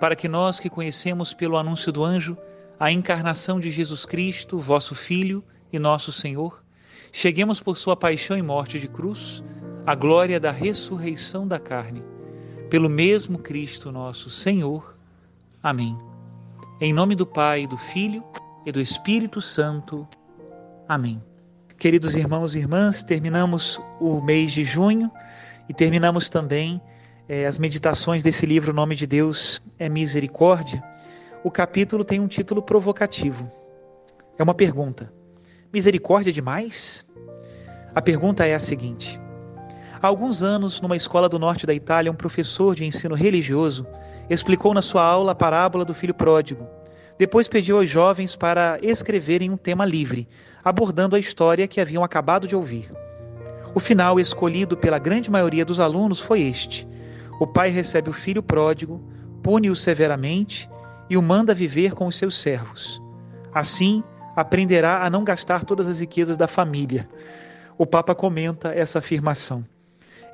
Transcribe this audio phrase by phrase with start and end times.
[0.00, 2.36] para que nós que conhecemos pelo anúncio do anjo
[2.78, 6.62] a encarnação de Jesus Cristo, vosso Filho e nosso Senhor,
[7.12, 9.42] cheguemos por sua paixão e morte de cruz
[9.84, 12.02] à glória da ressurreição da carne,
[12.70, 14.96] pelo mesmo Cristo nosso Senhor.
[15.62, 15.98] Amém.
[16.80, 18.22] Em nome do Pai, do Filho
[18.64, 20.06] e do Espírito Santo.
[20.88, 21.20] Amém.
[21.78, 25.10] Queridos irmãos e irmãs, terminamos o mês de junho
[25.68, 26.80] e terminamos também
[27.28, 30.82] é, as meditações desse livro, O Nome de Deus é Misericórdia,
[31.44, 33.52] o capítulo tem um título provocativo.
[34.38, 35.12] É uma pergunta:
[35.72, 37.06] Misericórdia demais?
[37.94, 39.20] A pergunta é a seguinte:
[40.00, 43.86] Há alguns anos, numa escola do norte da Itália, um professor de ensino religioso
[44.30, 46.66] explicou na sua aula a parábola do filho pródigo.
[47.18, 50.28] Depois pediu aos jovens para escreverem um tema livre,
[50.64, 52.90] abordando a história que haviam acabado de ouvir.
[53.74, 56.86] O final escolhido pela grande maioria dos alunos foi este:
[57.38, 59.02] o pai recebe o filho pródigo,
[59.42, 60.68] pune-o severamente
[61.08, 63.00] e o manda viver com os seus servos.
[63.54, 64.02] Assim,
[64.34, 67.08] aprenderá a não gastar todas as riquezas da família.
[67.76, 69.64] O Papa comenta essa afirmação.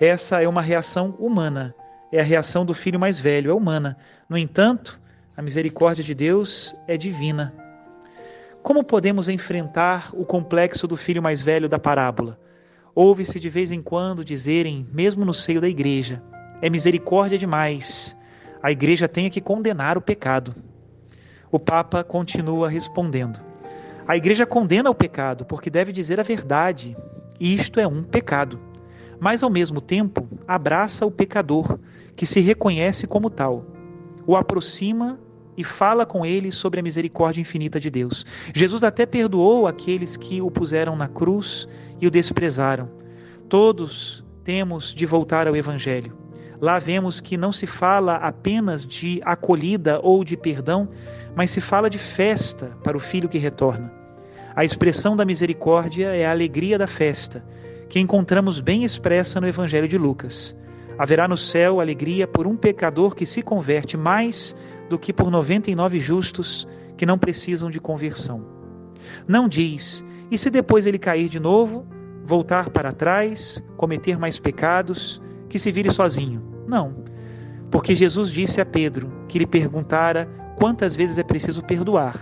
[0.00, 1.75] Essa é uma reação humana,
[2.10, 3.97] é a reação do filho mais velho, é humana.
[4.28, 5.00] No entanto,
[5.37, 7.54] a misericórdia de Deus é divina.
[8.62, 12.41] Como podemos enfrentar o complexo do filho mais velho da parábola?
[12.94, 16.22] Ouve-se de vez em quando dizerem, mesmo no seio da igreja,
[16.64, 18.16] é misericórdia demais.
[18.62, 20.54] A igreja tem que condenar o pecado.
[21.52, 23.38] O Papa continua respondendo:
[24.08, 26.97] A igreja condena o pecado porque deve dizer a verdade.
[27.38, 28.58] Isto é um pecado.
[29.20, 31.78] Mas, ao mesmo tempo, abraça o pecador,
[32.16, 33.66] que se reconhece como tal,
[34.26, 35.20] o aproxima
[35.58, 38.25] e fala com ele sobre a misericórdia infinita de Deus.
[38.54, 41.69] Jesus até perdoou aqueles que o puseram na cruz
[42.00, 42.88] e o desprezaram.
[43.50, 46.24] Todos temos de voltar ao Evangelho.
[46.60, 50.88] Lá vemos que não se fala apenas de acolhida ou de perdão,
[51.34, 53.92] mas se fala de festa para o filho que retorna.
[54.54, 57.44] A expressão da misericórdia é a alegria da festa,
[57.88, 60.56] que encontramos bem expressa no Evangelho de Lucas.
[60.97, 64.54] Haverá no céu alegria por um pecador que se converte mais
[64.88, 68.44] do que por 99 justos que não precisam de conversão.
[69.26, 71.84] Não diz, e se depois ele cair de novo,
[72.25, 75.20] voltar para trás, cometer mais pecados,
[75.54, 76.42] que se vire sozinho.
[76.66, 76.97] Não.
[77.70, 80.28] Porque Jesus disse a Pedro que lhe perguntara
[80.59, 82.19] quantas vezes é preciso perdoar.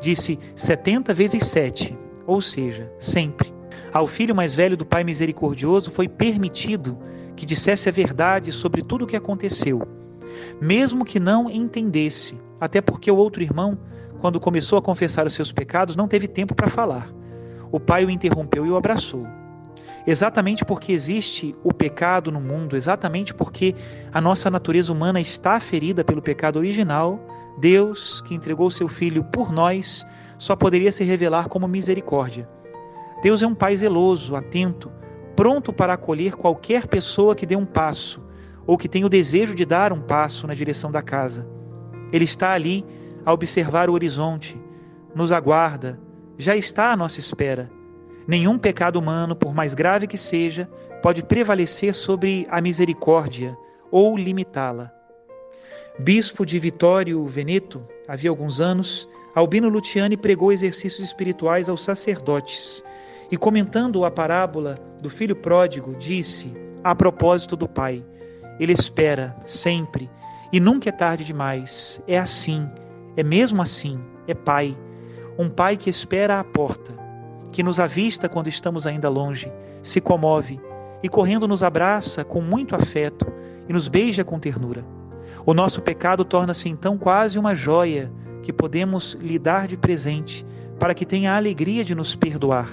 [0.00, 3.52] Disse setenta vezes sete, ou seja, sempre.
[3.92, 6.96] Ao filho mais velho do Pai misericordioso foi permitido
[7.34, 9.82] que dissesse a verdade sobre tudo o que aconteceu,
[10.60, 13.76] mesmo que não entendesse, até porque o outro irmão,
[14.20, 17.12] quando começou a confessar os seus pecados, não teve tempo para falar.
[17.72, 19.26] O pai o interrompeu e o abraçou.
[20.06, 23.74] Exatamente porque existe o pecado no mundo, exatamente porque
[24.12, 27.20] a nossa natureza humana está ferida pelo pecado original,
[27.58, 30.04] Deus, que entregou seu Filho por nós,
[30.38, 32.48] só poderia se revelar como misericórdia.
[33.22, 34.90] Deus é um Pai zeloso, atento,
[35.36, 38.20] pronto para acolher qualquer pessoa que dê um passo
[38.66, 41.46] ou que tenha o desejo de dar um passo na direção da casa.
[42.12, 42.84] Ele está ali
[43.24, 44.60] a observar o horizonte,
[45.14, 46.00] nos aguarda,
[46.36, 47.70] já está à nossa espera
[48.26, 50.68] Nenhum pecado humano, por mais grave que seja,
[51.02, 53.56] pode prevalecer sobre a misericórdia
[53.90, 54.92] ou limitá-la.
[55.98, 62.82] Bispo de Vitório Veneto, havia alguns anos, Albino Luciani pregou exercícios espirituais aos sacerdotes
[63.30, 66.52] e, comentando a parábola do filho pródigo, disse,
[66.84, 68.04] a propósito do pai:
[68.60, 70.10] Ele espera sempre
[70.52, 72.02] e nunca é tarde demais.
[72.06, 72.68] É assim,
[73.16, 73.98] é mesmo assim,
[74.28, 74.76] é pai.
[75.38, 76.92] Um pai que espera à porta,
[77.52, 79.52] que nos avista quando estamos ainda longe,
[79.82, 80.58] se comove
[81.02, 83.26] e correndo nos abraça com muito afeto
[83.68, 84.84] e nos beija com ternura.
[85.44, 88.10] O nosso pecado torna-se então quase uma joia
[88.42, 90.46] que podemos lhe dar de presente
[90.78, 92.68] para que tenha a alegria de nos perdoar.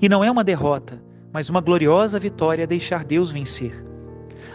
[0.00, 1.02] E não é uma derrota,
[1.32, 3.84] mas uma gloriosa vitória deixar Deus vencer.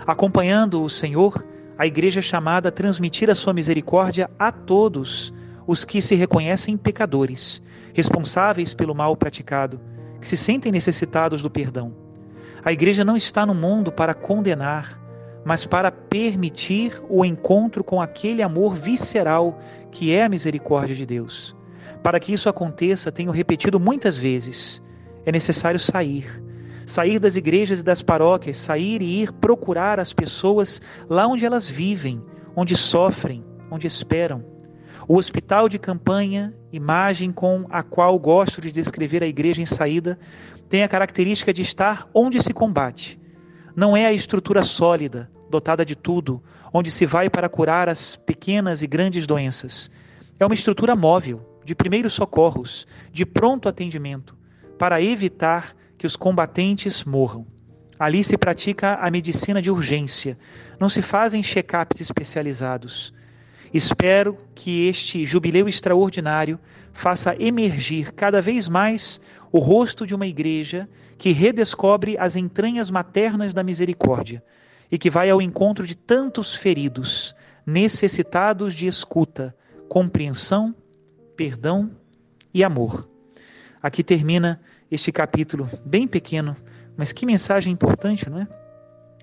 [0.05, 1.43] Acompanhando o Senhor,
[1.77, 5.33] a igreja é chamada a transmitir a sua misericórdia a todos
[5.65, 7.61] os que se reconhecem pecadores,
[7.93, 9.79] responsáveis pelo mal praticado,
[10.19, 11.93] que se sentem necessitados do perdão.
[12.63, 14.99] A igreja não está no mundo para condenar,
[15.45, 19.59] mas para permitir o encontro com aquele amor visceral
[19.91, 21.55] que é a misericórdia de Deus.
[22.01, 24.81] Para que isso aconteça, tenho repetido muitas vezes,
[25.25, 26.41] é necessário sair.
[26.85, 31.69] Sair das igrejas e das paróquias, sair e ir procurar as pessoas lá onde elas
[31.69, 32.21] vivem,
[32.55, 34.52] onde sofrem, onde esperam.
[35.05, 40.17] O hospital de campanha, imagem com a qual gosto de descrever a igreja em saída,
[40.69, 43.19] tem a característica de estar onde se combate.
[43.75, 46.41] Não é a estrutura sólida, dotada de tudo,
[46.73, 49.91] onde se vai para curar as pequenas e grandes doenças.
[50.39, 54.37] É uma estrutura móvel, de primeiros socorros, de pronto atendimento,
[54.79, 57.45] para evitar que os combatentes morram.
[57.99, 60.37] Ali se pratica a medicina de urgência,
[60.79, 63.13] não se fazem check-ups especializados.
[63.73, 66.59] Espero que este jubileu extraordinário
[66.91, 69.19] faça emergir cada vez mais
[69.51, 70.87] o rosto de uma igreja
[71.17, 74.43] que redescobre as entranhas maternas da misericórdia
[74.91, 77.35] e que vai ao encontro de tantos feridos,
[77.65, 79.55] necessitados de escuta,
[79.89, 80.75] compreensão,
[81.35, 81.89] perdão
[82.53, 83.09] e amor.
[83.81, 84.61] Aqui termina
[84.91, 86.55] este capítulo bem pequeno,
[86.95, 88.47] mas que mensagem importante, não é?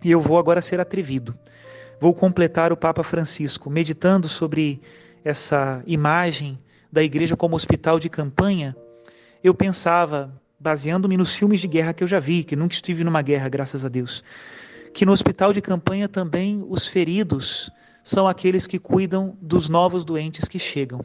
[0.03, 1.39] E eu vou agora ser atrevido.
[2.01, 4.81] Vou completar o Papa Francisco, meditando sobre
[5.23, 6.59] essa imagem
[6.91, 8.75] da igreja como hospital de campanha.
[9.45, 13.21] Eu pensava, baseando-me nos filmes de guerra que eu já vi, que nunca estive numa
[13.21, 14.25] guerra, graças a Deus,
[14.95, 17.71] que no hospital de campanha também os feridos
[18.03, 21.05] são aqueles que cuidam dos novos doentes que chegam.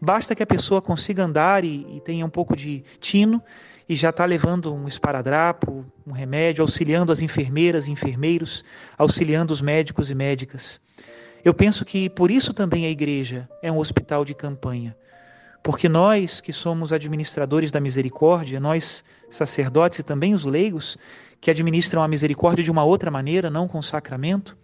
[0.00, 3.40] Basta que a pessoa consiga andar e, e tenha um pouco de tino
[3.88, 8.64] e já está levando um esparadrapo, um remédio, auxiliando as enfermeiras e enfermeiros,
[8.98, 10.80] auxiliando os médicos e médicas.
[11.44, 14.96] Eu penso que por isso também a igreja é um hospital de campanha.
[15.62, 20.96] Porque nós que somos administradores da misericórdia, nós sacerdotes e também os leigos,
[21.40, 24.56] que administram a misericórdia de uma outra maneira, não com sacramento,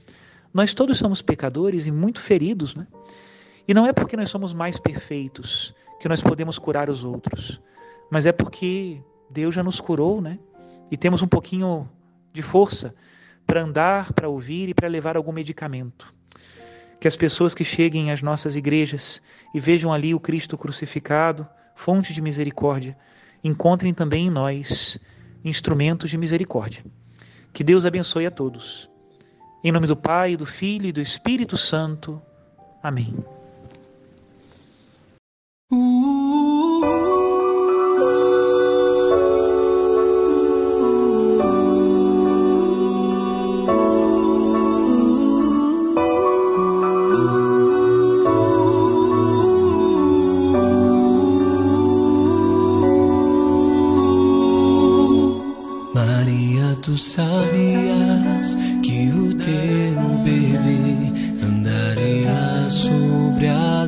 [0.52, 2.86] nós todos somos pecadores e muito feridos, né?
[3.66, 7.60] E não é porque nós somos mais perfeitos que nós podemos curar os outros,
[8.10, 9.00] mas é porque
[9.32, 10.38] Deus já nos curou, né?
[10.90, 11.88] E temos um pouquinho
[12.32, 12.94] de força
[13.46, 16.14] para andar, para ouvir e para levar algum medicamento.
[17.00, 19.20] Que as pessoas que cheguem às nossas igrejas
[19.54, 22.96] e vejam ali o Cristo crucificado, fonte de misericórdia,
[23.42, 24.98] encontrem também em nós
[25.44, 26.84] instrumentos de misericórdia.
[27.52, 28.88] Que Deus abençoe a todos.
[29.64, 32.20] Em nome do Pai, do Filho e do Espírito Santo.
[32.82, 33.14] Amém.